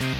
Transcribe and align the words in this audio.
Helserådet 0.00 0.16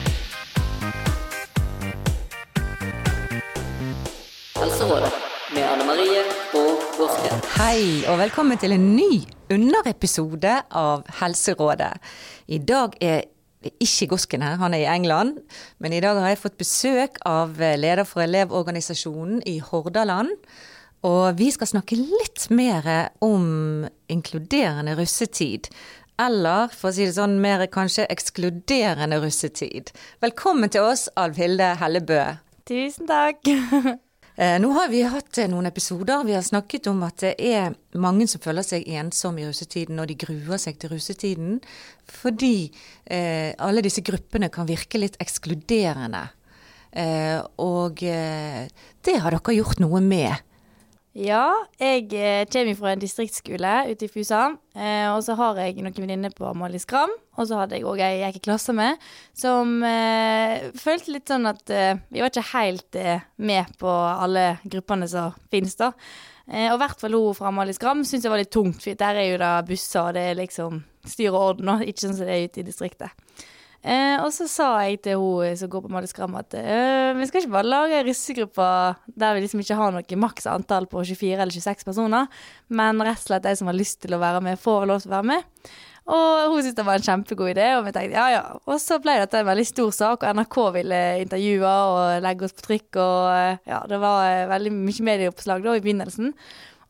Gåsken. 6.98 7.40
Hei, 7.56 8.04
og 8.04 8.18
velkommen 8.20 8.60
til 8.60 8.76
en 8.76 8.84
ny 8.92 9.24
underepisode 9.48 10.52
av 10.68 11.08
Helserådet. 11.22 11.96
I 12.52 12.60
dag 12.60 12.92
er 13.00 13.24
ikke 13.80 14.12
Gosken 14.12 14.44
her, 14.44 14.60
han 14.60 14.76
er 14.76 14.84
i 14.84 14.92
England. 14.92 15.40
Men 15.78 15.96
i 15.96 16.02
dag 16.04 16.20
har 16.20 16.28
jeg 16.34 16.42
fått 16.42 16.60
besøk 16.60 17.16
av 17.24 17.56
leder 17.56 18.04
for 18.04 18.20
Elevorganisasjonen 18.26 19.40
i 19.48 19.64
Hordaland. 19.64 20.28
Og 21.08 21.38
vi 21.38 21.46
skal 21.48 21.70
snakke 21.70 21.96
litt 21.96 22.50
mer 22.52 22.84
om 23.24 23.86
inkluderende 24.12 24.92
russetid. 24.98 25.70
Eller 26.20 26.68
for 26.74 26.90
å 26.90 26.94
si 26.94 27.06
det 27.06 27.16
sånn, 27.16 27.38
mer 27.40 27.64
kanskje 27.72 28.04
ekskluderende 28.12 29.20
russetid. 29.22 29.92
Velkommen 30.20 30.72
til 30.72 30.84
oss, 30.84 31.06
Alvhilde 31.16 31.72
Hellebø. 31.80 32.22
Tusen 32.68 33.10
takk. 33.10 33.50
Eh, 34.40 34.54
nå 34.56 34.70
har 34.72 34.86
vi 34.88 35.02
hatt 35.04 35.36
eh, 35.42 35.48
noen 35.52 35.68
episoder. 35.68 36.22
Vi 36.24 36.32
har 36.32 36.44
snakket 36.46 36.86
om 36.88 37.02
at 37.04 37.20
det 37.20 37.34
er 37.44 37.74
mange 38.00 38.24
som 38.30 38.40
føler 38.40 38.64
seg 38.64 38.86
ensomme 38.88 39.42
i 39.42 39.44
russetiden, 39.44 39.98
og 40.00 40.06
de 40.08 40.16
gruer 40.16 40.56
seg 40.62 40.78
til 40.80 40.94
russetiden. 40.94 41.58
Fordi 42.08 42.70
eh, 43.04 43.50
alle 43.60 43.82
disse 43.84 44.00
gruppene 44.06 44.48
kan 44.54 44.70
virke 44.70 45.02
litt 45.02 45.18
ekskluderende. 45.20 46.22
Eh, 46.88 47.36
og 47.60 48.00
eh, 48.06 48.64
det 49.04 49.18
har 49.20 49.36
dere 49.36 49.58
gjort 49.58 49.82
noe 49.84 50.00
med. 50.00 50.40
Ja, 51.18 51.66
jeg 51.82 52.12
eh, 52.14 52.44
kommer 52.46 52.76
fra 52.78 52.92
en 52.92 53.00
distriktsskole 53.02 53.70
ute 53.90 54.06
i 54.06 54.10
Fusa. 54.12 54.44
Eh, 54.78 55.08
og 55.10 55.24
så 55.26 55.34
har 55.34 55.58
jeg 55.58 55.82
noen 55.82 55.96
venninner 55.96 56.30
på 56.30 56.46
Amalie 56.46 56.78
Skram. 56.78 57.10
Og 57.34 57.48
så 57.50 57.58
hadde 57.58 57.80
jeg 57.80 57.86
òg 57.90 57.98
ei 57.98 58.20
jeg 58.20 58.36
gikk 58.36 58.44
i 58.44 58.46
klasse 58.46 58.74
med, 58.76 59.00
som 59.34 59.80
eh, 59.86 60.68
følte 60.78 61.16
litt 61.16 61.32
sånn 61.32 61.50
at 61.50 61.72
eh, 61.74 61.98
vi 62.14 62.22
var 62.22 62.30
ikke 62.30 62.46
helt 62.52 62.98
med 63.42 63.72
på 63.80 63.90
alle 63.90 64.60
gruppene 64.62 65.08
som 65.10 65.34
finnes, 65.50 65.74
da. 65.80 65.90
Og 66.50 66.74
i 66.74 66.80
hvert 66.82 66.98
fall 66.98 67.14
hun 67.14 67.34
fra 67.38 67.50
Amalie 67.50 67.74
Skram 67.76 68.00
syntes 68.02 68.26
jeg 68.26 68.32
var 68.32 68.40
litt 68.42 68.50
tungt, 68.50 68.80
for 68.82 68.98
der 68.98 69.18
er 69.20 69.28
jo 69.28 69.36
da 69.38 69.50
busser, 69.66 70.02
og 70.02 70.16
det 70.16 70.24
er 70.26 70.38
liksom 70.38 70.80
styr 71.06 71.30
og 71.30 71.40
orden, 71.40 71.70
og 71.70 71.84
ikke 71.86 72.02
sånn 72.02 72.16
som 72.18 72.26
det 72.26 72.34
er 72.36 72.48
ute 72.50 72.62
i 72.62 72.66
distriktet. 72.66 73.44
Eh, 73.80 74.18
og 74.20 74.28
så 74.36 74.44
sa 74.44 74.66
jeg 74.84 74.98
til 75.06 75.16
hun 75.16 75.56
som 75.56 75.70
går 75.72 75.86
på 75.86 75.90
Madeskram 75.94 76.34
at 76.36 76.52
eh, 76.52 77.14
vi 77.16 77.24
skal 77.24 77.40
ikke 77.40 77.54
bare 77.54 77.70
lage 77.70 78.02
russegrupper 78.04 78.98
der 79.08 79.32
vi 79.32 79.44
liksom 79.46 79.62
ikke 79.62 79.78
har 79.78 79.94
noe 79.94 80.18
maks 80.20 80.48
antall 80.52 80.84
på 80.90 81.00
24 81.00 81.38
eller 81.38 81.54
26 81.54 81.86
personer, 81.88 82.28
men 82.68 83.00
rett 83.00 83.22
og 83.22 83.30
slett 83.30 83.46
de 83.48 83.54
som 83.56 83.70
har 83.72 83.78
lyst 83.78 84.02
til 84.04 84.12
å 84.12 84.20
være 84.20 84.44
med, 84.44 84.60
får 84.60 84.84
lov 84.90 85.00
til 85.00 85.08
å 85.08 85.16
være 85.16 85.30
med. 85.32 85.72
Og 86.10 86.52
hun 86.52 86.60
syntes 86.60 86.76
det 86.76 86.86
var 86.90 87.00
en 87.00 87.06
kjempegod 87.06 87.52
idé, 87.54 87.70
og 87.78 87.86
vi 87.86 87.94
tenkte 87.96 88.18
ja 88.18 88.28
ja. 88.34 88.44
Og 88.66 88.80
så 88.82 89.00
ble 89.00 89.16
dette 89.20 89.40
en 89.40 89.48
veldig 89.48 89.66
stor 89.68 89.92
sak, 89.96 90.24
og 90.24 90.36
NRK 90.36 90.56
ville 90.76 91.02
intervjue 91.24 91.74
og 91.92 92.24
legge 92.24 92.48
oss 92.48 92.56
på 92.56 92.66
trykk, 92.66 92.88
og 93.00 93.18
eh, 93.32 93.60
ja, 93.70 93.82
det 93.88 94.00
var 94.02 94.24
eh, 94.28 94.48
veldig 94.50 94.76
mye 94.76 95.08
medieoppslag 95.08 95.64
da 95.64 95.78
i 95.78 95.84
begynnelsen. 95.84 96.34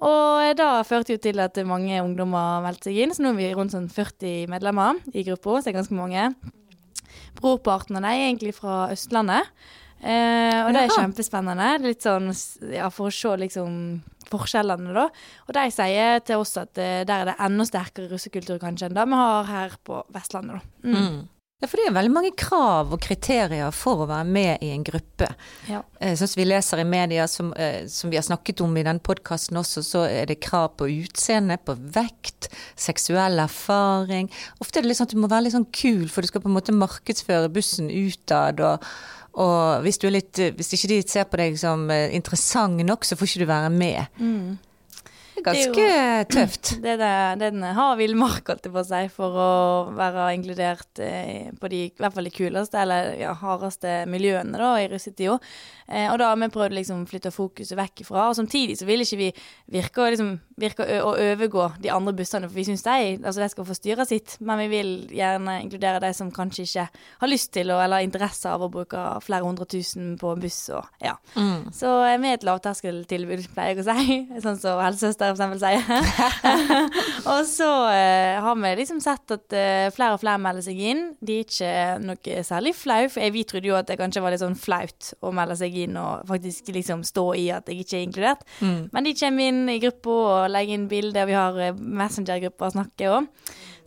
Og 0.01 0.57
da 0.57 0.71
førte 0.89 1.15
jo 1.15 1.21
til 1.23 1.39
at 1.45 1.59
mange 1.69 2.01
ungdommer 2.01 2.65
meldte 2.65 2.89
seg 2.89 3.05
inn, 3.05 3.13
så 3.15 3.23
nå 3.23 3.35
er 3.35 3.43
vi 3.45 3.53
rundt 3.53 3.77
sånn 3.77 3.91
40 3.93 4.49
medlemmer 4.51 4.99
i 5.13 5.23
gruppa, 5.27 5.61
så 5.61 5.69
det 5.69 5.75
er 5.77 5.83
ganske 5.85 5.99
mange. 5.99 6.31
Brorparten 7.39 7.99
av 7.99 8.03
dem 8.03 8.11
er 8.11 8.27
egentlig 8.29 8.57
fra 8.59 8.89
Østlandet. 8.93 9.53
Eh, 10.01 10.61
og 10.65 10.73
det 10.73 10.87
er 10.87 10.95
kjempespennende. 10.95 11.73
Litt 11.85 12.07
sånn 12.07 12.31
ja, 12.73 12.89
for 12.93 13.11
å 13.11 13.15
se 13.15 13.35
liksom 13.43 13.75
forskjellene, 14.31 14.95
da. 14.97 15.09
Og 15.49 15.57
de 15.57 15.67
sier 15.75 16.23
til 16.25 16.41
oss 16.41 16.57
at 16.61 16.81
eh, 16.81 17.03
der 17.09 17.25
er 17.25 17.33
det 17.33 17.37
enda 17.43 17.67
sterkere 17.69 18.09
russekultur 18.13 18.61
kanskje 18.63 18.89
enn 18.89 18.97
det 18.97 19.07
vi 19.11 19.21
har 19.21 19.51
her 19.51 19.77
på 19.85 20.01
Vestlandet, 20.15 20.63
da. 20.63 20.89
Mm. 20.89 21.21
Ja, 21.61 21.69
for 21.69 21.77
det 21.77 21.91
er 21.91 21.93
veldig 21.93 22.13
mange 22.13 22.31
krav 22.41 22.95
og 22.95 23.03
kriterier 23.05 23.69
for 23.77 24.01
å 24.01 24.09
være 24.09 24.25
med 24.33 24.63
i 24.65 24.71
en 24.73 24.85
gruppe. 24.87 25.27
Ja. 25.69 25.83
Eh, 26.01 26.15
Sånn 26.17 26.31
som 26.33 26.41
vi 26.41 26.47
leser 26.49 26.81
i 26.81 26.87
media, 26.89 27.27
som, 27.29 27.53
eh, 27.53 27.87
som 27.87 28.09
vi 28.09 28.17
har 28.17 28.25
snakket 28.25 28.63
om 28.65 28.77
i 28.81 28.85
den 28.87 28.99
podkasten 28.99 29.61
også, 29.61 29.85
så 29.85 30.07
er 30.09 30.25
det 30.31 30.41
krav 30.41 30.79
på 30.81 30.89
utseende, 30.89 31.59
på 31.61 31.77
vekt, 31.77 32.49
seksuell 32.77 33.37
erfaring. 33.45 34.31
Ofte 34.65 34.79
er 34.79 34.83
det 34.83 34.89
litt 34.89 35.03
sånn 35.03 35.11
at 35.11 35.13
du 35.13 35.21
må 35.21 35.29
være 35.29 35.45
litt 35.45 35.57
sånn 35.59 35.69
kul, 35.71 36.09
for 36.09 36.23
du 36.23 36.29
skal 36.29 36.41
på 36.41 36.49
en 36.49 36.57
måte 36.57 36.73
markedsføre 36.73 37.53
bussen 37.53 37.93
utad. 37.93 38.65
Og, 38.65 38.81
og 39.35 39.85
hvis, 39.85 40.01
du 40.01 40.09
er 40.09 40.17
litt, 40.17 40.39
eh, 40.39 40.57
hvis 40.57 40.73
ikke 40.73 40.89
de 40.89 41.03
ser 41.05 41.29
på 41.29 41.37
deg 41.37 41.61
som 41.61 41.91
interessant 41.91 42.81
nok, 42.81 43.05
så 43.05 43.21
får 43.21 43.29
ikke 43.29 43.45
du 43.45 43.53
være 43.53 43.71
med. 43.71 44.07
Mm. 44.17 44.59
Er 45.41 45.47
ganske 45.49 45.87
tøft. 46.37 46.71
Det 46.85 46.93
er 46.95 47.01
det- 47.01 47.39
det 47.41 47.47
er 47.49 47.55
den 47.57 47.63
har 47.77 47.97
villmark, 47.99 48.45
holdt 48.53 48.67
jeg 48.69 48.73
på 48.75 48.81
å 48.83 48.87
si, 48.87 49.03
for 49.15 49.37
å 49.41 49.51
være 49.97 50.29
inkludert 50.37 51.01
eh, 51.05 51.51
på 51.61 51.71
de, 51.73 51.81
i 51.89 51.93
hvert 52.01 52.15
fall 52.17 52.29
de 52.29 52.35
kuleste, 52.35 52.79
eller 52.81 53.15
ja, 53.21 53.33
hardeste 53.41 53.95
miljøene 54.11 54.59
da, 54.61 54.73
i 54.83 54.89
russetida. 54.93 55.39
Eh, 55.89 56.07
og 56.13 56.19
da 56.23 56.29
har 56.31 56.37
vi 56.41 56.51
prøvd 56.55 56.77
liksom 56.79 57.07
flytte 57.11 57.33
fokuset 57.35 57.77
vekk 57.79 58.05
ifra. 58.05 58.29
Og 58.31 58.37
samtidig 58.39 58.77
så 58.79 58.87
vil 58.89 59.03
ikke 59.05 59.21
vi 59.25 59.31
virke, 59.79 60.05
å 60.05 60.11
liksom, 60.13 60.35
virke 60.61 60.85
å, 60.85 61.11
å 61.11 61.15
overgå 61.33 61.67
de 61.83 61.93
andre 61.93 62.15
bussene, 62.17 62.49
for 62.49 62.59
vi 62.59 62.67
syns 62.69 62.85
de, 62.87 63.17
altså 63.19 63.43
de 63.43 63.51
skal 63.53 63.67
få 63.69 63.77
styre 63.77 64.07
sitt, 64.09 64.37
men 64.45 64.61
vi 64.65 64.69
vil 64.73 64.93
gjerne 65.15 65.59
inkludere 65.65 66.03
de 66.03 66.13
som 66.17 66.31
kanskje 66.35 66.67
ikke 66.67 66.87
har 67.23 67.31
lyst 67.31 67.53
til 67.57 67.73
å, 67.73 67.81
eller 67.83 68.05
interesse 68.05 68.51
av 68.51 68.65
å 68.65 68.71
bruke 68.73 69.03
flere 69.25 69.47
hundre 69.47 69.67
tusen 69.71 70.15
på 70.21 70.35
en 70.35 70.43
buss. 70.43 70.61
Og, 70.77 70.87
ja. 71.03 71.17
Mm. 71.37 71.71
Så 71.75 71.93
er 72.07 72.21
vi 72.21 72.31
er 72.31 72.39
et 72.39 72.47
lavterskeltilbud, 72.47 73.47
pleier 73.55 73.75
jeg 73.75 73.85
å 73.85 73.87
si. 73.89 74.19
Sånn 74.45 74.59
som 74.61 74.81
helsesøster 74.83 75.35
eksempel 75.35 75.61
sier. 75.63 75.85
og 77.33 77.43
så 77.49 77.71
eh, 77.95 78.41
har 78.43 78.59
vi 78.61 78.75
liksom 78.81 79.01
sett 79.05 79.37
at 79.37 79.57
eh, 79.57 79.89
flere 79.95 80.17
og 80.17 80.23
flere 80.23 80.41
melder 80.43 80.65
seg 80.67 80.81
inn. 80.91 81.05
De 81.21 81.41
er 81.41 81.47
ikke 81.47 81.73
noe 82.05 82.45
særlig 82.47 82.75
flau, 82.79 83.03
for 83.11 83.25
jeg, 83.25 83.35
vi 83.37 83.47
trodde 83.49 83.71
jo 83.71 83.79
at 83.79 83.91
det 83.91 83.99
kanskje 84.01 84.25
var 84.25 84.35
litt 84.35 84.43
sånn 84.45 84.59
flaut 84.59 85.13
å 85.25 85.33
melde 85.35 85.59
seg 85.61 85.77
inn 85.85 85.99
og 86.01 86.27
faktisk 86.31 86.73
liksom 86.75 87.05
stå 87.07 87.27
i 87.39 87.49
at 87.55 87.71
jeg 87.71 87.85
ikke 87.85 87.99
er 87.99 88.07
inkludert. 88.07 88.47
Mm. 88.61 88.81
Men 88.95 89.07
de 89.07 89.17
kommer 89.21 89.51
inn 89.51 89.63
i 89.73 89.79
gruppa 89.83 90.17
og 90.21 90.50
legger 90.53 90.77
inn 90.77 90.89
bilder, 90.91 91.29
vi 91.29 91.37
har 91.39 91.59
eh, 91.61 91.77
Messenger-grupper 91.77 92.69
å 92.71 92.75
snakke 92.77 93.11
om. 93.19 93.29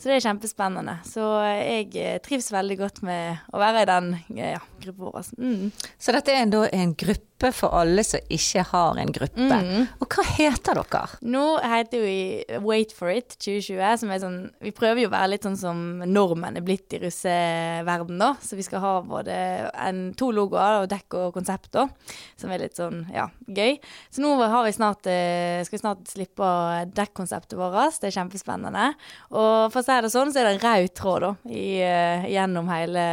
Så 0.04 0.10
det 0.12 0.18
er 0.18 0.26
kjempespennende. 0.26 0.98
Så 1.08 1.24
jeg 1.48 1.94
eh, 1.96 2.18
trives 2.20 2.50
veldig 2.52 2.76
godt 2.82 2.98
med 3.08 3.46
å 3.56 3.60
være 3.62 3.86
i 3.86 3.88
den 3.88 4.10
eh, 4.36 4.50
ja, 4.58 4.60
gruppa 4.84 5.14
vår. 5.14 5.30
Mm. 5.40 5.70
Så 5.96 6.12
dette 6.12 6.34
er 6.36 6.50
da 6.52 6.66
en 6.76 6.92
gruppe 6.92 7.52
for 7.56 7.76
alle 7.76 8.04
som 8.08 8.24
ikke 8.32 8.66
har 8.70 9.00
en 9.00 9.14
gruppe. 9.16 9.60
Mm. 9.64 9.86
Og 10.04 10.16
hva 10.16 10.26
heter 10.28 10.80
dere? 10.80 11.20
Nå 11.28 11.44
heter 11.60 12.04
vi 12.04 12.18
Wait 12.64 12.92
for 12.96 13.12
it 13.12 13.38
2020, 13.38 13.80
som 14.00 14.12
er 14.14 14.22
sånn 14.24 14.38
Vi 14.64 14.72
prøver 14.76 15.04
jo 15.04 15.10
å 15.10 15.14
være 15.14 15.34
litt 15.34 15.48
sånn 15.48 15.58
som 15.60 15.82
nordmenn 16.08 16.60
er 16.60 16.64
blitt 16.68 16.96
i 16.96 17.02
russeverden, 17.04 18.20
da. 18.20 18.34
Så 18.44 18.60
vi 18.60 18.68
skal 18.68 18.84
ha 18.84 18.94
både 19.08 19.40
en, 19.72 20.04
to 20.20 20.34
logoer 20.36 20.82
og 20.82 20.90
dekk 20.92 21.20
og 21.20 21.40
konsept, 21.40 21.72
da. 21.76 21.88
Som 22.40 22.52
er 22.52 22.66
litt 22.66 22.80
sånn, 22.80 23.06
ja, 23.12 23.30
gøy. 23.48 23.80
Så 24.12 24.24
nå 24.24 24.36
har 24.42 24.68
vi 24.68 24.76
snart, 24.76 25.08
eh, 25.08 25.64
skal 25.64 25.80
vi 25.80 25.84
snart 25.86 26.12
slippe 26.12 26.54
dekkonseptet 26.92 27.56
vårt. 27.60 28.00
Det 28.04 28.12
er 28.12 28.20
kjempespennende. 28.20 28.92
Og 29.32 29.72
for 29.72 29.80
å 29.80 29.88
si 29.94 30.06
det 30.06 30.12
sånn, 30.14 30.34
så 30.34 30.42
er 30.42 30.50
det 30.50 30.56
en 30.58 30.64
rød 30.64 30.94
tråd, 30.98 31.26
da, 31.26 31.32
i, 31.54 31.66
eh, 31.86 32.28
gjennom 32.34 32.70
hele 32.74 33.06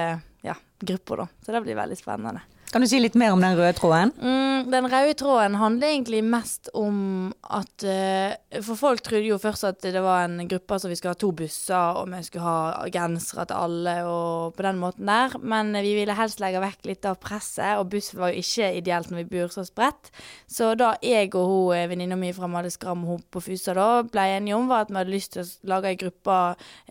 gruppa, 0.81 1.23
da. 1.25 1.29
Så 1.45 1.53
det 1.55 1.63
blir 1.67 1.79
veldig 1.79 1.99
spennende. 1.99 2.43
Kan 2.71 2.85
du 2.85 2.87
si 2.87 3.01
litt 3.03 3.17
mer 3.19 3.33
om 3.35 3.41
den 3.43 3.57
røde 3.59 3.73
tråden? 3.75 4.13
Mm, 4.23 4.69
den 4.71 4.87
røde 4.87 5.15
tråden 5.19 5.57
handler 5.59 5.91
egentlig 5.91 6.21
mest 6.23 6.69
om 6.77 7.33
at 7.51 7.83
eh, 7.83 8.61
For 8.63 8.79
folk 8.79 9.03
trodde 9.03 9.27
jo 9.27 9.39
først 9.43 9.67
at 9.67 9.81
det 9.83 10.03
var 10.05 10.29
en 10.29 10.47
gruppe 10.47 10.79
som 10.79 10.93
vi 10.93 10.99
skulle 10.99 11.17
ha 11.17 11.19
to 11.19 11.33
busser, 11.35 11.99
og 11.99 12.07
vi 12.13 12.21
skulle 12.27 12.47
ha 12.47 12.87
gensere 12.95 13.49
til 13.51 13.59
alle, 13.59 13.95
og 14.07 14.55
på 14.55 14.67
den 14.67 14.79
måten 14.79 15.11
der. 15.11 15.35
Men 15.43 15.75
vi 15.83 15.97
ville 15.99 16.15
helst 16.15 16.43
legge 16.43 16.63
vekk 16.63 16.87
litt 16.93 17.09
av 17.11 17.19
presset, 17.23 17.75
og 17.81 17.91
buss 17.91 18.13
var 18.15 18.31
jo 18.31 18.45
ikke 18.45 18.71
ideelt 18.79 19.11
når 19.11 19.25
vi 19.25 19.29
bor 19.33 19.51
så 19.51 19.67
spredt. 19.67 20.13
Så 20.47 20.71
da 20.79 20.93
jeg 21.03 21.35
og 21.35 21.51
hun 21.51 21.75
eh, 21.75 21.89
venninna 21.91 22.19
mi 22.21 22.31
fra 22.37 22.51
Madeskram 22.51 22.79
Skram 22.81 23.03
hun 23.05 23.25
på 23.35 23.43
Fusa 23.43 23.75
da 23.77 23.89
ble 24.07 24.29
enige 24.37 24.55
om, 24.57 24.71
var 24.71 24.87
at 24.87 24.95
vi 24.95 24.99
hadde 25.01 25.13
lyst 25.13 25.35
til 25.35 25.43
å 25.43 25.75
lage 25.75 25.91
ei 25.91 25.99
gruppe 25.99 26.39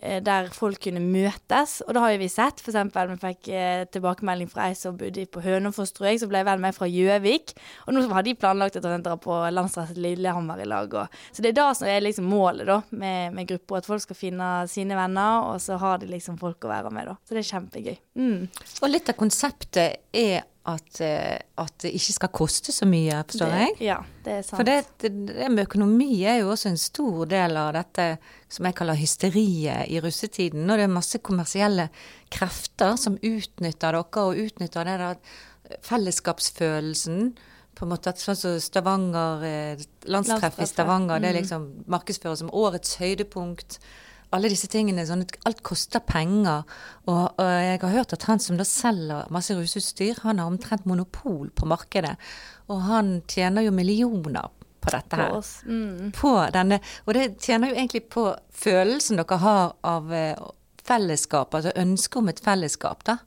eh, 0.02 0.20
der 0.20 0.52
folk 0.52 0.82
kunne 0.84 1.00
møtes. 1.00 1.80
Og 1.88 1.96
da 1.96 2.04
har 2.04 2.14
jo 2.14 2.20
vi 2.20 2.28
sett, 2.32 2.60
eksempel, 2.60 3.14
vi 3.14 3.20
fikk 3.24 3.52
tilbakemelding 3.88 4.50
fra 4.50 4.68
ei 4.68 4.76
som 4.78 4.98
bodde 5.00 5.24
på 5.30 5.42
Hønefoss, 5.44 5.94
tror 5.96 6.10
jeg, 6.10 6.20
som 6.22 6.30
ble 6.32 6.42
venn 6.46 6.62
med 6.62 6.76
fra 6.76 6.88
Gjøvik. 6.90 7.54
Og 7.86 7.96
nå 7.96 8.04
har 8.12 8.26
de 8.26 8.36
planlagt 8.38 8.78
å 8.80 8.84
drar 8.84 9.16
på 9.22 9.38
Landstrasse 9.54 9.96
Lillehammer 9.98 10.60
i 10.62 10.68
lag. 10.68 10.94
Og, 11.02 11.18
så 11.32 11.44
det 11.44 11.52
er 11.52 11.58
det 11.60 11.68
som 11.78 11.88
er 11.90 12.04
liksom 12.04 12.28
målet 12.30 12.68
da, 12.68 12.80
med, 12.90 13.34
med 13.36 13.48
gruppa, 13.50 13.80
at 13.80 13.88
folk 13.88 14.04
skal 14.04 14.18
finne 14.18 14.50
sine 14.70 14.98
venner, 14.98 15.50
og 15.50 15.60
så 15.62 15.78
har 15.80 16.00
de 16.02 16.10
liksom 16.10 16.38
folk 16.40 16.64
å 16.66 16.72
være 16.72 16.94
med, 16.94 17.10
da. 17.10 17.18
Så 17.24 17.36
det 17.36 17.44
er 17.44 17.50
kjempegøy. 17.54 17.98
Mm. 18.20 18.48
Og 18.80 18.90
litt 18.90 19.12
av 19.12 19.18
konseptet 19.20 20.00
er 20.16 20.46
at, 20.72 21.00
eh, 21.04 21.36
at 21.60 21.74
det 21.84 21.92
ikke 21.96 22.14
skal 22.16 22.32
koste 22.34 22.72
så 22.74 22.86
mye, 22.88 23.20
forstår 23.28 23.54
jeg? 23.58 23.74
Ja, 23.84 23.98
det 24.24 24.36
er 24.38 24.42
sant. 24.46 24.56
For 24.60 24.68
det, 24.68 24.78
det, 25.02 25.10
med 25.50 25.64
økonomi 25.66 26.22
er 26.24 26.40
jo 26.40 26.50
også 26.54 26.72
en 26.72 26.80
stor 26.80 27.28
del 27.30 27.58
av 27.60 27.72
dette 27.76 28.08
som 28.50 28.66
jeg 28.68 28.78
kaller 28.78 28.98
hysteriet 28.98 29.90
i 29.90 30.00
russetiden. 30.02 30.66
Når 30.68 30.80
det 30.80 30.88
er 30.88 30.96
masse 30.96 31.22
kommersielle 31.26 31.88
krefter 32.32 32.96
som 33.00 33.18
utnytter 33.18 33.96
dere, 33.96 34.26
og 34.26 34.42
utnytter 34.44 34.90
det 34.90 34.98
der 35.04 35.22
fellesskapsfølelsen. 35.86 37.32
På 37.78 37.86
en 37.86 37.92
måte 37.94 38.12
at 38.12 38.20
sånn 38.20 38.38
som 38.38 38.60
Stavanger, 38.60 39.44
eh, 39.46 39.82
landstreff 40.10 40.58
i 40.60 40.68
Stavanger, 40.68 41.20
det 41.22 41.30
er 41.30 41.36
mm. 41.36 41.40
liksom 41.40 41.66
markedsføres 41.90 42.42
som 42.42 42.52
årets 42.52 42.98
høydepunkt. 43.00 43.78
Alle 44.34 44.50
disse 44.52 44.68
tingene. 44.70 45.04
Sånn 45.08 45.24
alt 45.48 45.62
koster 45.66 46.02
penger. 46.06 46.64
Og, 47.08 47.24
og 47.40 47.50
jeg 47.50 47.80
har 47.82 47.96
hørt 47.96 48.14
at 48.16 48.26
han 48.30 48.42
som 48.42 48.58
da 48.60 48.66
selger 48.68 49.30
masse 49.34 49.56
rusutstyr, 49.56 50.22
han 50.24 50.42
har 50.42 50.50
omtrent 50.50 50.86
monopol 50.88 51.50
på 51.54 51.68
markedet. 51.70 52.14
Og 52.70 52.82
han 52.86 53.18
tjener 53.30 53.66
jo 53.66 53.74
millioner 53.74 54.50
på 54.80 54.92
dette 54.94 55.16
På 55.16 55.22
her. 55.22 55.34
oss. 55.36 55.52
Mm. 55.66 56.12
På 56.16 56.34
denne, 56.54 56.80
og 57.04 57.16
det 57.16 57.26
tjener 57.42 57.72
jo 57.72 57.76
egentlig 57.76 58.06
på 58.12 58.30
følelsen 58.62 59.20
dere 59.20 59.40
har 59.42 59.74
av 59.84 60.14
eh, 60.14 60.38
fellesskap, 60.86 61.54
altså 61.54 61.74
ønsket 61.76 62.22
om 62.22 62.30
et 62.32 62.40
fellesskap, 62.44 63.04
da. 63.04 63.18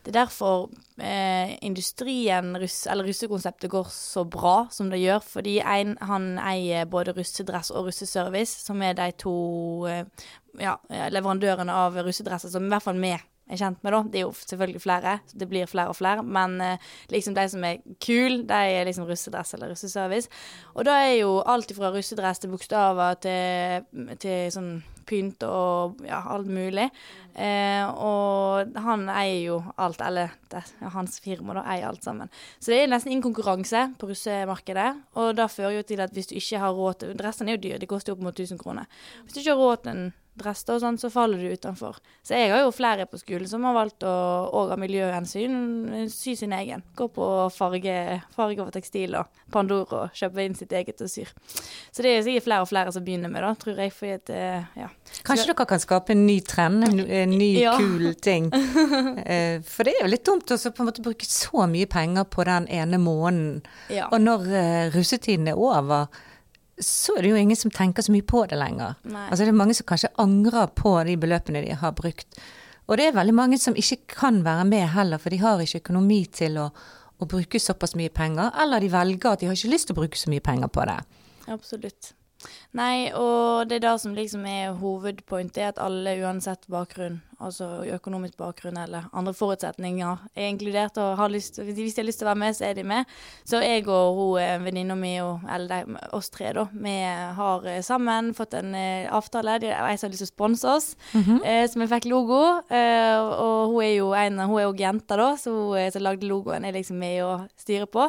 Det 0.00 0.12
er 0.12 0.20
derfor 0.22 0.70
eh, 0.96 1.56
industrien, 1.66 2.54
russ, 2.60 2.86
eller 2.88 3.04
russekonseptet, 3.04 3.70
går 3.70 3.88
så 3.92 4.24
bra 4.24 4.66
som 4.72 4.88
det 4.92 5.02
gjør. 5.02 5.20
Fordi 5.24 5.58
en, 5.60 5.96
han 6.08 6.30
eier 6.40 6.88
både 6.88 7.14
russedress 7.16 7.72
og 7.74 7.90
russeservice, 7.90 8.62
som 8.64 8.80
er 8.82 8.96
de 8.96 9.10
to 9.20 9.34
eh, 9.90 10.06
ja, 10.60 10.78
leverandørene 11.12 11.74
av 11.74 12.00
russedresser 12.00 12.52
som 12.52 12.64
i 12.64 12.72
hvert 12.72 12.86
fall 12.86 13.00
vi 13.00 13.12
er 13.12 13.26
kjent 13.58 13.82
med, 13.82 13.92
da. 13.92 14.00
Det 14.06 14.20
er 14.20 14.24
jo 14.26 14.32
selvfølgelig 14.36 14.82
flere, 14.82 15.16
det 15.34 15.48
blir 15.50 15.68
flere 15.70 15.92
og 15.92 15.98
flere. 15.98 16.22
Men 16.24 16.60
eh, 16.64 16.92
liksom 17.12 17.36
de 17.36 17.46
som 17.52 17.66
er 17.66 17.82
kule, 18.02 18.44
de 18.48 18.60
er 18.76 18.86
liksom 18.88 19.08
russedress 19.08 19.54
eller 19.56 19.74
russeservice. 19.74 20.30
Og 20.74 20.86
da 20.88 20.96
er 21.04 21.18
jo 21.20 21.40
alt 21.42 21.74
fra 21.76 21.92
russedress 21.94 22.40
til 22.40 22.54
bokstaver 22.54 23.20
til, 23.26 24.16
til 24.22 24.48
sånn 24.54 24.72
pynt 25.10 25.44
og 25.46 26.00
ja, 26.06 26.20
alt 26.30 26.48
mulig. 26.50 26.86
Eh, 27.34 27.84
og 27.86 28.78
han 28.84 29.06
eier 29.12 29.40
jo 29.44 29.58
alt, 29.80 30.00
eller 30.06 30.32
det, 30.52 30.62
ja, 30.80 30.90
hans 30.94 31.20
firma 31.22 31.56
da 31.58 31.64
eier 31.74 31.90
alt 31.90 32.06
sammen. 32.06 32.30
Så 32.58 32.72
det 32.72 32.80
er 32.82 32.90
nesten 32.92 33.12
ingen 33.12 33.26
konkurranse 33.28 33.88
på 33.98 34.10
russemarkedet. 34.10 34.88
Og 35.20 35.34
det 35.38 35.50
fører 35.52 35.80
jo 35.80 35.86
til 35.90 36.02
at 36.04 36.14
hvis 36.14 36.30
du 36.30 36.36
ikke 36.38 36.62
har 36.62 36.76
råd 36.76 37.02
til 37.02 37.14
Dressene 37.18 37.54
er 37.54 37.58
jo 37.58 37.64
dyre, 37.68 37.82
de 37.82 37.90
koster 37.90 38.12
jo 38.12 38.18
opp 38.18 38.26
mot 38.30 38.36
1000 38.46 38.60
kroner. 38.60 38.90
Hvis 39.24 39.36
du 39.36 39.42
ikke 39.42 39.54
har 39.54 39.64
råd 39.64 39.84
til 39.84 39.94
en 39.94 40.10
dress 40.38 40.62
og 40.70 40.78
sånn, 40.80 40.96
så 41.00 41.10
faller 41.12 41.38
du 41.42 41.50
utenfor. 41.52 41.96
Så 42.24 42.36
jeg 42.38 42.50
har 42.52 42.62
jo 42.62 42.70
flere 42.72 43.04
på 43.10 43.18
skolen 43.20 43.48
som 43.50 43.64
har 43.66 43.74
valgt 43.76 44.04
å, 44.06 44.12
òg 44.56 44.70
av 44.72 44.78
miljøhensyn, 44.80 46.08
sy 46.12 46.36
sin 46.38 46.52
egen. 46.56 46.82
Gå 46.96 47.08
på 47.12 47.26
farge, 47.52 48.20
farge 48.36 48.62
over 48.62 48.72
tekstil 48.72 49.16
og 49.18 49.26
Pandora 49.52 50.04
og 50.06 50.14
kjøpe 50.16 50.44
inn 50.46 50.54
sitt 50.54 50.72
eget 50.72 51.00
og 51.02 51.10
syr. 51.10 51.28
Så 51.90 52.04
det 52.06 52.14
er 52.14 52.22
sikkert 52.24 52.46
flere 52.46 52.64
og 52.64 52.70
flere 52.70 52.94
som 52.94 53.04
begynner 53.04 53.32
med 53.32 53.42
det, 53.44 53.52
tror 53.64 53.82
jeg. 53.82 53.92
fordi 53.92 54.12
at, 54.16 54.30
eh, 54.30 54.64
ja. 54.84 54.88
Kanskje 55.26 55.50
dere 55.50 55.66
kan 55.66 55.82
skape 55.82 56.14
en 56.14 56.26
ny 56.26 56.38
trend, 56.40 56.84
en, 56.88 57.30
ny 57.36 57.50
Ja. 57.60 57.76
kul 57.76 58.14
ting. 58.28 58.50
Eh, 58.54 59.60
For 59.66 59.84
det 59.84 59.94
er 59.98 60.06
jo 60.06 60.12
litt 60.14 60.24
dumt 60.24 60.50
å 60.50 61.02
bruke 61.02 61.26
så 61.26 61.66
mye 61.68 61.86
penger 61.90 62.24
på 62.24 62.44
den 62.44 62.68
ene 62.68 62.98
måneden. 62.98 63.62
Ja. 63.90 64.08
Og 64.12 64.20
når 64.20 64.46
eh, 64.54 64.90
russetiden 64.94 65.48
er 65.48 65.58
over, 65.58 66.06
så 66.84 67.16
er 67.16 67.26
det 67.26 67.32
jo 67.32 67.40
ingen 67.40 67.58
som 67.58 67.72
tenker 67.74 68.04
så 68.04 68.12
mye 68.14 68.26
på 68.26 68.44
det 68.50 68.58
lenger. 68.60 68.96
Nei. 69.08 69.26
Altså 69.28 69.44
det 69.44 69.52
er 69.52 69.60
mange 69.60 69.76
som 69.78 69.88
kanskje 69.88 70.12
angrer 70.22 70.72
på 70.76 70.94
de 71.06 71.16
beløpene 71.20 71.62
de 71.64 71.76
har 71.80 71.94
brukt. 71.96 72.40
Og 72.90 72.98
det 72.98 73.06
er 73.06 73.14
veldig 73.14 73.34
mange 73.36 73.58
som 73.62 73.76
ikke 73.78 74.16
kan 74.16 74.40
være 74.44 74.64
med 74.66 74.88
heller, 74.94 75.20
for 75.22 75.30
de 75.30 75.38
har 75.38 75.62
ikke 75.62 75.82
økonomi 75.84 76.24
til 76.34 76.58
å, 76.58 76.70
å 77.20 77.28
bruke 77.30 77.60
såpass 77.62 77.94
mye 77.98 78.10
penger. 78.10 78.50
Eller 78.58 78.82
de 78.82 78.90
velger 78.90 79.30
at 79.30 79.42
de 79.42 79.50
har 79.50 79.58
ikke 79.58 79.70
lyst 79.70 79.90
til 79.90 79.94
å 79.94 80.00
bruke 80.00 80.18
så 80.18 80.32
mye 80.32 80.42
penger 80.42 80.72
på 80.74 80.86
det. 80.90 80.98
Absolutt. 81.54 82.14
Nei, 82.76 83.10
og 83.14 83.68
det 83.68 83.78
er 83.78 83.84
det 83.84 83.96
som 84.02 84.14
liksom 84.16 84.46
er 84.48 84.74
hovedpointet, 84.80 85.60
er 85.60 85.72
at 85.74 85.82
alle 85.82 86.16
uansett 86.24 86.66
bakgrunn, 86.72 87.20
altså 87.40 87.66
økonomisk 87.96 88.36
bakgrunn 88.36 88.76
eller 88.82 89.06
andre 89.16 89.32
forutsetninger, 89.34 90.18
er 90.36 90.48
inkludert 90.50 90.98
og 91.00 91.16
har 91.18 91.32
lyst, 91.32 91.56
hvis 91.58 91.74
de 91.76 91.86
har 91.96 92.06
lyst 92.06 92.20
til 92.20 92.26
å 92.28 92.30
være 92.30 92.40
med, 92.42 92.56
så 92.58 92.66
er 92.68 92.74
de 92.78 92.84
med. 92.84 93.06
Så 93.48 93.60
jeg 93.64 93.86
og 93.88 94.16
hun 94.18 94.40
eh, 94.42 94.58
venninna 94.62 94.94
mi, 94.98 95.14
og- 95.24 95.40
eller 95.50 95.86
de, 95.86 95.96
oss 96.12 96.28
tre, 96.30 96.52
da, 96.52 96.66
vi 96.72 96.94
har 97.40 97.66
eh, 97.66 97.80
sammen 97.86 98.32
fått 98.36 98.54
en 98.60 98.74
eh, 98.74 99.08
avtale. 99.10 99.56
Er 99.60 99.88
en 99.90 99.98
som 99.98 100.08
har 100.08 100.12
lyst 100.14 100.24
til 100.24 100.30
å 100.30 100.34
sponse 100.34 100.68
oss, 100.68 100.90
eh, 101.44 101.66
så 101.66 101.80
vi 101.80 101.86
fikk 101.90 102.06
logo. 102.10 102.40
Eh, 102.70 103.16
og 103.20 103.72
hun 103.74 103.82
er 103.84 103.94
jo 103.96 104.12
en, 104.14 104.38
hun 104.44 104.58
er 104.60 104.66
jo 104.68 104.74
jenta, 104.78 105.16
da, 105.16 105.30
så 105.40 105.50
hun 105.54 105.90
som 105.92 106.02
lagde 106.04 106.28
logoen, 106.28 106.64
er 106.64 106.72
liksom 106.76 106.98
med 107.00 107.22
og 107.24 107.48
styrer 107.58 107.86
på. 107.90 108.08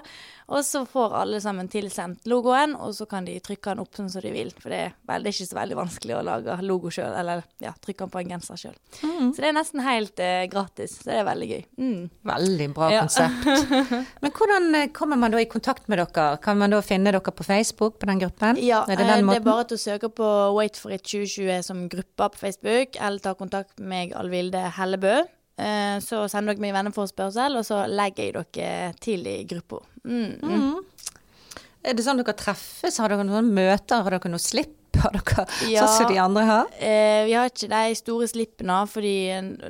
Og 0.51 0.65
så 0.67 0.81
får 0.85 1.13
alle 1.15 1.39
sammen 1.39 1.69
tilsendt 1.71 2.25
logoen, 2.27 2.73
og 2.75 2.91
så 2.93 3.05
kan 3.07 3.23
de 3.23 3.37
trykke 3.39 3.71
den 3.71 3.79
opp 3.85 3.95
sånn 3.95 4.09
som 4.11 4.19
de 4.25 4.31
vil. 4.35 4.49
For 4.59 4.67
det 4.73 4.79
er, 4.89 4.93
vel, 5.07 5.23
det 5.23 5.31
er 5.31 5.37
ikke 5.37 5.47
så 5.53 5.59
veldig 5.61 5.77
vanskelig 5.79 6.17
å 6.17 6.23
lage 6.27 6.57
logo 6.67 6.91
sjøl, 6.91 7.13
eller 7.15 7.45
ja, 7.63 7.71
trykke 7.79 8.03
den 8.03 8.11
på 8.11 8.19
en 8.19 8.33
genser 8.33 8.59
sjøl. 8.59 8.75
Så 9.31 9.43
det 9.43 9.49
er 9.51 9.55
nesten 9.57 9.83
helt 9.85 10.21
eh, 10.23 10.45
gratis. 10.51 10.97
Så 10.99 11.09
det 11.09 11.17
er 11.21 11.25
veldig 11.27 11.49
gøy. 11.51 11.61
Mm. 11.81 12.01
Veldig 12.31 12.67
bra 12.75 12.89
Ja. 12.93 13.03
konsept. 13.05 13.69
Men 14.23 14.33
hvordan 14.37 14.69
eh, 14.79 14.87
kommer 14.97 15.19
man 15.21 15.31
da 15.35 15.41
i 15.41 15.47
kontakt 15.51 15.87
med 15.91 16.01
dere? 16.01 16.25
Kan 16.43 16.57
man 16.61 16.73
da 16.73 16.81
finne 16.85 17.13
dere 17.13 17.33
på 17.35 17.45
Facebook, 17.47 17.99
på 18.01 18.09
den 18.09 18.21
gruppen? 18.23 18.57
Ja, 18.61 18.81
er 18.87 18.95
det, 18.95 19.03
det 19.03 19.09
eh, 19.09 19.13
den 19.21 19.29
det 19.31 19.39
er 19.41 19.45
bare 19.45 19.67
til 19.69 19.79
å 19.79 19.83
søke 19.85 20.09
på 20.21 20.31
Wait 20.57 20.79
for 20.81 20.95
it 20.95 21.03
2020 21.05 21.61
som 21.69 21.85
gruppe 21.91 22.31
på 22.33 22.41
Facebook, 22.47 22.97
eller 22.99 23.19
ta 23.23 23.35
kontakt 23.37 23.77
med 23.79 23.89
meg, 23.91 24.13
Alvilde 24.17 24.65
Hellebø. 24.77 25.15
Eh, 25.61 25.97
så 26.01 26.23
sender 26.31 26.55
dere 26.55 26.63
meg 26.63 26.73
venneforespørsel, 26.77 27.57
og 27.59 27.65
så 27.67 27.83
legger 27.91 28.29
jeg 28.31 28.45
dere 28.55 28.93
til 29.03 29.27
i 29.29 29.41
gruppa. 29.49 29.81
Mm, 30.07 30.39
mm. 30.41 31.11
Er 31.83 31.97
det 31.97 32.05
sånn 32.05 32.21
dere 32.21 32.33
treffes? 32.37 32.97
Har 33.01 33.09
dere 33.13 33.25
noen 33.27 33.51
møter? 33.53 34.01
Har 34.05 34.15
dere 34.15 34.31
noe 34.31 34.41
slipp? 34.41 34.77
Har 35.01 35.11
dere 35.15 35.45
Ja. 35.71 35.85
sånn 35.85 35.97
som 35.97 36.09
de 36.11 36.17
andre 36.21 36.43
har? 36.45 36.67
Eh, 36.79 37.25
vi 37.27 37.33
har 37.33 37.49
ikke 37.49 37.69
de 37.71 37.95
store 37.97 38.27
slippene, 38.29 38.77
fordi 38.89 39.13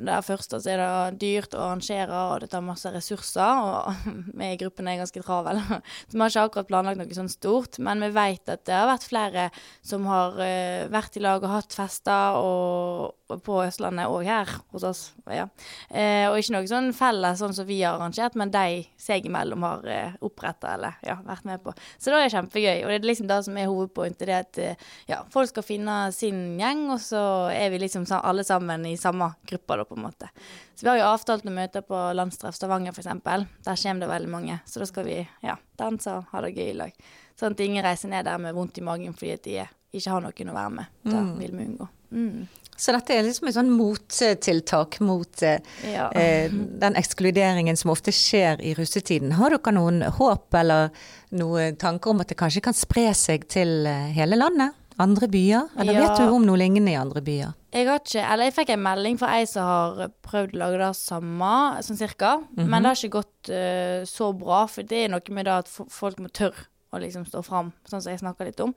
det 0.04 0.18
første 0.26 0.60
så 0.60 0.72
er 0.74 0.82
det 0.82 1.18
dyrt 1.22 1.54
å 1.56 1.62
arrangere, 1.66 2.10
og 2.32 2.40
det 2.44 2.50
tar 2.52 2.64
masse 2.66 2.90
ressurser. 2.92 3.40
Og 3.40 3.94
vi 4.38 4.50
i 4.52 4.58
gruppen 4.60 4.88
er 4.88 5.00
ganske 5.00 5.22
travel, 5.24 5.60
så 6.08 6.12
vi 6.12 6.20
har 6.22 6.32
ikke 6.32 6.44
akkurat 6.48 6.68
planlagt 6.70 7.00
noe 7.00 7.16
sånn 7.16 7.30
stort. 7.32 7.78
Men 7.82 8.00
vi 8.04 8.10
vet 8.14 8.52
at 8.52 8.64
det 8.68 8.76
har 8.76 8.90
vært 8.90 9.08
flere 9.08 9.48
som 9.82 10.06
har 10.10 10.38
eh, 10.44 10.86
vært 10.92 11.16
i 11.16 11.24
lag 11.24 11.42
og 11.42 11.54
hatt 11.56 11.72
fester, 11.76 12.36
og, 12.38 13.14
og 13.32 13.42
på 13.46 13.62
Østlandet 13.64 14.10
og 14.12 14.24
her 14.28 14.50
hos 14.74 14.84
oss. 14.84 15.02
Ja. 15.30 15.46
Eh, 15.90 16.26
og 16.28 16.36
ikke 16.40 16.56
noe 16.58 16.68
sånn 16.68 16.90
felles 16.96 17.40
sånn 17.40 17.54
som 17.56 17.66
vi 17.68 17.80
har 17.82 17.96
arrangert, 17.96 18.36
men 18.38 18.52
de 18.52 18.82
seg 19.00 19.24
imellom 19.28 19.64
har 19.64 19.86
eh, 19.88 20.16
oppretta 20.22 20.74
eller 20.76 20.98
ja, 21.06 21.16
vært 21.24 21.46
med 21.48 21.62
på. 21.64 21.72
Så 21.98 22.12
da 22.12 22.18
er 22.20 22.28
det 22.28 22.34
kjempegøy. 22.36 22.82
Og 22.84 22.90
det 22.92 22.98
er 23.00 23.08
liksom 23.08 23.30
det 23.30 23.38
som 23.46 23.56
er 23.56 23.70
hovedpointet, 23.70 24.26
det 24.28 24.36
at 24.36 24.58
eh, 24.60 24.88
ja, 25.22 25.30
folk 25.32 25.48
skal 25.48 25.64
finne 25.66 25.96
sin 26.12 26.58
gjeng, 26.60 26.84
og 26.94 27.00
så 27.00 27.22
er 27.54 27.70
vi 27.70 27.78
liksom 27.82 28.06
alle 28.18 28.44
sammen 28.44 28.86
i 28.86 28.96
samme 29.00 29.32
gruppa, 29.48 29.76
da, 29.80 29.86
på 29.88 29.96
en 29.96 30.06
måte. 30.06 30.30
Så 30.74 30.86
vi 30.86 30.90
har 30.92 31.00
jo 31.00 31.10
avtalt 31.12 31.44
noen 31.46 31.60
møter 31.62 31.84
på 31.86 31.98
Landstreff 32.18 32.56
Stavanger, 32.58 32.92
f.eks. 32.92 33.10
Der 33.24 33.46
kommer 33.82 34.04
det 34.04 34.10
veldig 34.12 34.32
mange. 34.32 34.58
Så 34.66 34.82
da 34.82 34.88
skal 34.90 35.06
vi 35.06 35.20
ja, 35.44 35.56
danse 35.78 36.18
og 36.18 36.32
ha 36.32 36.42
det 36.44 36.54
gøy 36.56 36.72
i 36.72 36.78
lag. 36.80 36.96
Sånn 37.38 37.54
at 37.54 37.62
ingen 37.64 37.84
reiser 37.84 38.10
ned 38.12 38.26
der 38.28 38.42
med 38.42 38.54
vondt 38.56 38.78
i 38.78 38.84
magen 38.84 39.14
fordi 39.16 39.32
at 39.36 39.46
de 39.46 39.62
ikke 39.92 40.10
har 40.10 40.24
noen 40.24 40.50
å 40.52 40.56
være 40.56 40.74
med. 40.80 40.98
Det 41.06 41.22
vil 41.38 41.54
vi 41.56 41.68
unngå. 41.70 41.88
Mm. 42.12 42.42
Så 42.76 42.92
dette 42.96 43.14
er 43.14 43.26
liksom 43.26 43.46
et 43.46 43.54
sånn 43.54 43.70
mottiltak 43.70 44.98
mot 45.04 45.42
eh, 45.46 45.60
Ja. 45.86 46.08
eh, 46.16 46.50
den 46.50 46.96
ekskluderingen 46.98 47.76
som 47.78 47.92
ofte 47.92 48.12
skjer 48.16 48.62
i 48.64 48.72
russetiden. 48.74 49.36
Har 49.38 49.54
dere 49.54 49.74
noen 49.76 50.02
håp 50.02 50.54
eller 50.58 50.90
noen 51.36 51.76
tanker 51.76 52.10
om 52.10 52.24
at 52.24 52.32
det 52.32 52.38
kanskje 52.40 52.64
kan 52.64 52.76
spre 52.76 53.12
seg 53.14 53.46
til 53.52 53.86
eh, 53.86 54.08
hele 54.16 54.40
landet? 54.40 54.74
Andre 55.00 55.28
byer? 55.28 55.68
Eller 55.78 55.94
Ja. 55.94 56.00
vet 56.08 56.18
du 56.18 56.32
om 56.34 56.44
noe 56.46 56.56
lignende 56.56 56.92
i 56.92 56.98
andre 56.98 57.20
byer? 57.20 57.54
Jeg 57.72 57.86
har 57.88 58.00
ikke, 58.00 58.24
eller 58.32 58.44
jeg 58.44 58.54
fikk 58.54 58.70
en 58.70 58.82
melding 58.82 59.18
fra 59.18 59.28
ei 59.38 59.46
som 59.46 59.62
har 59.64 60.10
prøvd 60.22 60.54
å 60.54 60.58
lage 60.58 60.78
det 60.78 60.96
samme, 60.96 61.82
sånn 61.82 61.96
cirka. 61.98 62.42
Men 62.56 62.82
det 62.82 62.90
har 62.90 62.96
ikke 63.00 63.22
gått 63.22 63.48
uh, 63.48 64.04
så 64.04 64.32
bra, 64.36 64.66
for 64.68 64.82
det 64.82 65.04
er 65.04 65.08
noe 65.08 65.22
med 65.30 65.46
det 65.46 65.52
at 65.52 65.68
folk 65.68 66.18
må 66.18 66.28
tørre 66.28 66.68
å 66.92 67.00
liksom 67.00 67.24
stå 67.24 67.40
fram, 67.42 67.72
sånn 67.88 68.02
som 68.02 68.12
jeg 68.12 68.20
snakka 68.20 68.44
litt 68.44 68.60
om. 68.60 68.74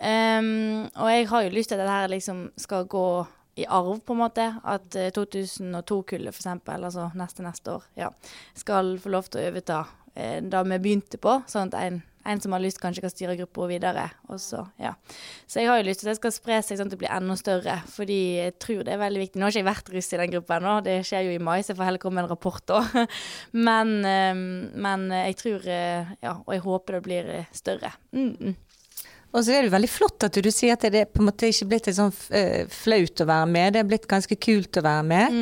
Um, 0.00 0.88
og 0.96 1.10
jeg 1.12 1.26
har 1.28 1.42
jo 1.44 1.50
lyst 1.52 1.68
til 1.68 1.80
at 1.80 1.86
dette 1.86 2.14
liksom 2.14 2.50
skal 2.56 2.86
gå 2.88 3.26
i 3.58 3.66
arv, 3.66 4.00
på 4.06 4.14
en 4.14 4.22
måte. 4.22 4.46
At 4.64 4.94
eh, 4.96 5.10
2002-kullet, 5.14 6.34
for 6.34 6.42
eksempel, 6.42 6.84
altså 6.86 7.08
neste 7.18 7.42
neste 7.42 7.74
år, 7.78 7.86
ja, 7.98 8.10
skal 8.56 8.94
få 9.02 9.12
lov 9.12 9.28
til 9.28 9.42
å 9.42 9.48
overta 9.50 9.80
eh, 10.14 10.38
det 10.44 10.62
vi 10.70 10.78
begynte 10.84 11.20
på. 11.22 11.40
Sånn 11.50 11.72
at 11.72 11.78
en, 11.82 12.00
en 12.28 12.42
som 12.42 12.54
har 12.54 12.62
lyst, 12.62 12.80
kanskje 12.82 13.04
kan 13.04 13.12
styre 13.12 13.36
gruppa 13.40 13.68
videre. 13.70 14.04
Også, 14.32 14.62
ja. 14.82 14.94
Så 15.48 15.62
jeg 15.62 15.70
har 15.70 15.80
jo 15.80 15.88
lyst 15.88 16.02
til 16.02 16.08
at 16.10 16.14
det 16.14 16.20
skal 16.20 16.34
spre 16.36 16.60
seg 16.64 16.80
sånn 16.80 16.90
at 16.90 16.96
det 16.96 17.00
blir 17.00 17.14
enda 17.14 17.36
større, 17.40 17.78
fordi 17.92 18.20
jeg 18.38 18.56
tror 18.62 18.84
det 18.86 18.94
er 18.94 19.02
veldig 19.02 19.24
viktig. 19.24 19.40
Nå 19.40 19.48
har 19.48 19.54
ikke 19.54 19.62
jeg 19.64 19.70
vært 19.70 19.92
russ 19.96 20.12
i 20.12 20.22
den 20.22 20.36
gruppa 20.36 20.60
ennå, 20.60 20.76
det 20.86 21.00
skjer 21.08 21.26
jo 21.28 21.34
i 21.34 21.42
mai, 21.42 21.58
så 21.62 21.72
jeg 21.72 21.80
får 21.80 21.90
heller 21.90 22.04
komme 22.04 22.20
med 22.20 22.28
en 22.28 22.32
rapport 22.34 22.64
da. 22.68 22.82
Men, 23.68 23.98
eh, 24.06 24.34
men 24.78 25.10
jeg 25.12 25.36
tror, 25.40 25.64
eh, 25.72 26.16
ja, 26.22 26.38
og 26.38 26.54
jeg 26.54 26.64
håper 26.64 26.98
det 26.98 27.04
blir 27.04 27.30
eh, 27.32 27.52
større. 27.54 27.92
Mm, 28.12 28.32
mm. 28.38 28.56
Og 29.36 29.44
så 29.44 29.52
er 29.52 29.66
det 29.66 29.72
veldig 29.74 29.90
flott 29.92 30.24
at 30.24 30.38
du 30.40 30.48
sier 30.52 30.72
at 30.74 30.86
det 30.92 31.10
på 31.12 31.20
en 31.20 31.28
måte 31.28 31.50
ikke 31.50 31.68
blitt 31.68 31.90
sånn 31.92 32.14
eh, 32.34 32.64
flaut 32.72 33.20
å 33.20 33.26
være 33.28 33.48
med, 33.50 33.74
det 33.74 33.82
er 33.82 33.90
blitt 33.90 34.08
ganske 34.08 34.38
kult 34.40 34.80
å 34.80 34.84
være 34.86 35.04
med. 35.10 35.36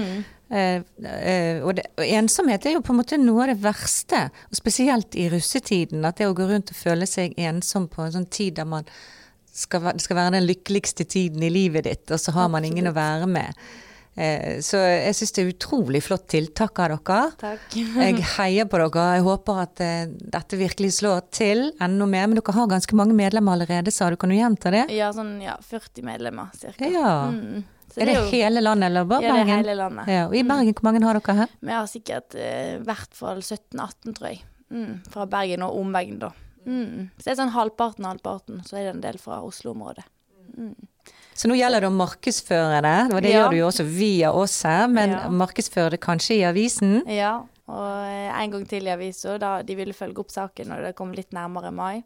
Eh, 0.49 0.83
eh, 1.03 1.59
og, 1.65 1.73
det, 1.79 1.89
og 1.99 2.05
ensomhet 2.07 2.67
er 2.67 2.77
jo 2.77 2.85
på 2.87 2.95
en 2.95 3.01
måte 3.01 3.19
noe 3.19 3.47
av 3.47 3.53
det 3.53 3.59
verste, 3.65 4.27
og 4.51 4.59
spesielt 4.59 5.19
i 5.19 5.29
russetiden. 5.33 6.05
At 6.07 6.21
det 6.21 6.31
å 6.31 6.37
gå 6.37 6.47
rundt 6.51 6.71
og 6.75 6.79
føle 6.79 7.09
seg 7.11 7.35
ensom 7.39 7.91
på 7.93 8.05
en 8.05 8.15
sånn 8.19 8.31
tid 8.31 8.61
der 8.61 8.69
man 8.71 8.87
skal, 9.57 9.91
det 9.97 10.05
skal 10.05 10.21
være 10.21 10.37
den 10.37 10.47
lykkeligste 10.47 11.09
tiden 11.09 11.43
i 11.43 11.51
livet 11.53 11.89
ditt, 11.89 12.07
og 12.13 12.21
så 12.21 12.35
har 12.37 12.53
man 12.53 12.67
ingen 12.69 12.91
å 12.91 12.97
være 12.97 13.29
med. 13.31 13.67
Eh, 14.17 14.63
så 14.65 14.79
jeg 14.81 15.13
syns 15.19 15.35
det 15.37 15.43
er 15.43 15.51
utrolig 15.51 16.01
flott 16.07 16.25
tiltak 16.33 16.79
av 16.81 16.95
dere. 16.95 17.19
Takk. 17.37 17.75
Jeg 18.07 18.23
heier 18.39 18.69
på 18.71 18.81
dere. 18.81 19.05
Jeg 19.19 19.27
håper 19.27 19.61
at 19.67 19.83
eh, 19.85 20.09
dette 20.09 20.57
virkelig 20.57 20.95
slår 21.03 21.27
til 21.37 21.67
enda 21.85 22.09
mer. 22.09 22.31
Men 22.31 22.41
dere 22.41 22.57
har 22.57 22.71
ganske 22.71 22.97
mange 22.97 23.17
medlemmer 23.19 23.59
allerede, 23.59 23.93
sa 23.93 24.09
du. 24.09 24.17
Kan 24.21 24.33
du 24.33 24.39
gjenta 24.39 24.73
det? 24.73 24.87
Ja, 24.97 25.11
sånn 25.13 25.37
ja, 25.45 25.59
40 25.61 26.07
medlemmer 26.07 26.55
cirka. 26.57 26.89
Ja. 26.89 27.17
Mm. 27.35 27.67
Så 27.93 28.01
Er 28.03 28.07
det 28.07 28.15
jo- 28.17 28.31
hele 28.31 28.61
landet 28.61 28.87
eller 28.91 29.05
bare 29.05 29.23
Ja, 29.23 29.33
det 29.33 29.49
er 29.49 29.57
hele 29.63 29.75
landet. 29.77 30.07
Ja, 30.09 30.27
og 30.27 30.35
I 30.37 30.43
Bergen, 30.43 30.75
hvor 30.75 30.83
mange 30.93 31.03
har 31.05 31.15
dere 31.21 31.35
her? 31.37 31.49
Vi 31.63 31.71
har 31.73 31.87
sikkert 31.87 32.35
eh, 32.35 32.75
i 32.77 32.83
hvert 32.85 33.15
fall 33.15 33.39
17-18, 33.41 34.13
tror 34.15 34.29
jeg. 34.29 34.43
Mm, 34.71 35.01
fra 35.09 35.27
Bergen 35.27 35.63
og 35.63 35.77
omveien, 35.79 36.19
da. 36.19 36.31
Mm. 36.67 37.11
Så 37.17 37.25
det 37.25 37.39
er 37.39 37.43
sånn 37.45 37.53
halvparten 37.55 38.05
halvparten, 38.05 38.63
så 38.67 38.77
er 38.77 38.85
det 38.89 38.95
en 38.97 39.01
del 39.01 39.19
fra 39.19 39.41
Oslo-området. 39.47 40.05
Så 41.37 41.49
nå 41.51 41.55
gjelder 41.59 41.81
det 41.85 41.89
å 41.91 41.95
markedsføre 41.97 42.81
det, 42.83 43.15
og 43.15 43.23
det 43.23 43.31
Ja. 43.31 43.43
gjør 43.45 43.51
du 43.51 43.57
jo 43.59 43.67
også 43.69 43.85
via 43.85 44.33
oss 44.33 44.63
her, 44.63 44.89
men 44.89 45.11
Ja. 45.11 45.29
markedsføre 45.29 45.91
det 45.91 46.01
kanskje 46.01 46.37
i 46.39 46.45
avisen? 46.45 47.03
Ja, 47.07 47.43
og 47.67 48.07
eh, 48.07 48.31
en 48.31 48.53
gang 48.53 48.65
til 48.71 48.87
i 48.87 48.93
avisa, 48.95 49.35
da 49.43 49.57
de 49.67 49.75
ville 49.75 49.95
følge 49.97 50.23
opp 50.23 50.31
saken 50.31 50.71
når 50.71 50.85
det 50.87 50.93
kom 50.99 51.11
litt 51.15 51.35
nærmere 51.35 51.73
mai. 51.75 52.05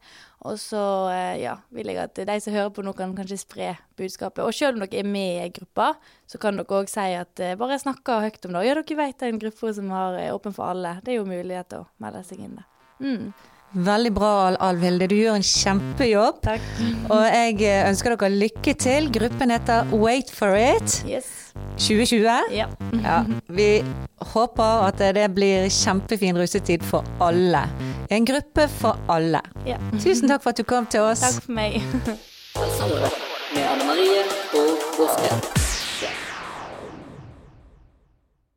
Og 0.48 0.56
så 0.60 0.82
eh, 1.12 1.42
ja, 1.42 1.58
vil 1.74 1.92
jeg 1.92 2.00
at 2.00 2.16
de 2.16 2.36
som 2.40 2.56
hører 2.56 2.72
på 2.72 2.84
nå, 2.84 2.94
kan 2.96 3.12
kanskje 3.16 3.42
spre 3.42 3.74
budskapet. 4.00 4.40
Og 4.46 4.56
selv 4.56 4.78
om 4.78 4.86
dere 4.86 5.02
er 5.02 5.10
med 5.10 5.42
i 5.44 5.52
gruppa, 5.60 5.92
så 6.24 6.40
kan 6.40 6.56
dere 6.56 6.80
òg 6.80 6.88
si 6.88 7.04
at 7.18 7.44
eh, 7.44 7.58
bare 7.60 7.80
snakke 7.82 8.22
høyt 8.24 8.48
om 8.48 8.56
det. 8.56 8.64
Ja, 8.70 8.78
dere 8.78 9.00
vet 9.02 9.20
det 9.20 9.28
er 9.28 9.34
en 9.34 9.42
gruppe 9.44 9.74
som 9.76 9.92
eh, 9.92 10.32
åpen 10.32 10.56
for 10.56 10.72
alle. 10.72 10.96
Det 11.04 11.12
er 11.12 11.20
jo 11.20 11.28
mulighet 11.28 11.74
til 11.74 11.84
å 11.84 11.90
melde 12.00 12.24
seg 12.30 12.40
inn 12.46 12.56
der. 12.56 12.68
Mm. 13.00 13.32
Veldig 13.74 14.10
bra, 14.16 14.30
Al- 14.48 14.56
Alvilde. 14.66 15.06
Du 15.06 15.14
gjør 15.14 15.36
en 15.38 15.44
kjempejobb. 15.46 16.40
Takk. 16.42 16.64
Og 17.10 17.20
jeg 17.22 17.60
eh, 17.62 17.84
ønsker 17.90 18.16
dere 18.16 18.30
lykke 18.34 18.74
til. 18.82 19.06
Gruppen 19.14 19.52
heter 19.54 19.92
Wait 19.94 20.30
for 20.34 20.56
it 20.58 20.96
Yes. 21.06 21.28
2020. 21.78 22.50
Ja. 22.54 22.66
Ja, 23.02 23.20
vi 23.48 23.68
håper 24.32 24.84
at 24.88 24.98
det 25.14 25.28
blir 25.34 25.68
kjempefin 25.70 26.38
russetid 26.38 26.82
for 26.86 27.04
alle. 27.22 27.62
En 28.10 28.26
gruppe 28.26 28.66
for 28.80 28.98
alle. 29.08 29.40
ja. 29.66 29.78
Tusen 30.02 30.28
takk 30.30 30.42
for 30.42 30.50
at 30.50 30.56
du 30.58 30.64
kom 30.66 30.86
til 30.90 31.00
oss. 31.06 31.20
Takk 31.20 31.42
for 31.46 31.52
meg. 31.54 31.82